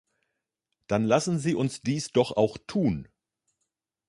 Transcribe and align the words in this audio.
Dann 0.87 1.03
lassen 1.03 1.37
Sie 1.37 1.53
uns 1.53 1.83
dies 1.83 2.11
doch 2.11 2.31
auch 2.31 2.57
tun. 2.65 3.07